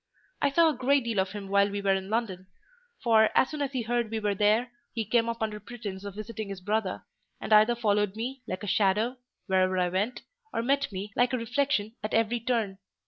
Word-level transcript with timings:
"I 0.41 0.49
saw 0.49 0.67
a 0.69 0.73
great 0.75 1.03
deal 1.03 1.19
of 1.19 1.33
him 1.33 1.47
while 1.47 1.69
we 1.69 1.79
were 1.79 1.93
in 1.93 2.09
London; 2.09 2.47
for, 3.03 3.29
as 3.35 3.51
soon 3.51 3.61
as 3.61 3.71
he 3.73 3.83
heard 3.83 4.09
we 4.09 4.19
were 4.19 4.33
there, 4.33 4.71
he 4.95 5.05
came 5.05 5.29
up 5.29 5.43
under 5.43 5.59
pretence 5.59 6.03
of 6.03 6.15
visiting 6.15 6.49
his 6.49 6.59
brother, 6.59 7.03
and 7.39 7.53
either 7.53 7.75
followed 7.75 8.15
me, 8.15 8.41
like 8.47 8.63
a 8.63 8.67
shadow, 8.67 9.17
wherever 9.45 9.77
I 9.77 9.89
went, 9.89 10.23
or 10.51 10.63
met 10.63 10.91
me, 10.91 11.11
like 11.15 11.33
a 11.33 11.37
reflection, 11.37 11.93
at 12.01 12.15
every 12.15 12.39
turn. 12.39 12.79